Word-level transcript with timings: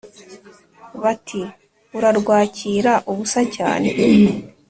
Bati: 1.01 1.41
"Urarwakira 1.97 2.93
ubusa 3.11 3.41
cyane, 3.55 3.89